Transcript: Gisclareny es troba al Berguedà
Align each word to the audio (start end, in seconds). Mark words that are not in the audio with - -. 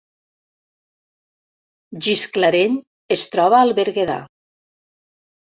Gisclareny 2.07 2.79
es 3.19 3.27
troba 3.37 3.61
al 3.61 3.77
Berguedà 3.83 4.19